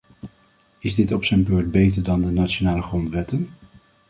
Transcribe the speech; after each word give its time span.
Is 0.79 0.95
dit 0.95 1.11
op 1.11 1.23
zijn 1.25 1.43
beurt 1.43 1.71
beter 1.71 2.03
dan 2.03 2.21
de 2.21 2.31
nationale 2.31 2.81
grondwetten? 2.81 3.49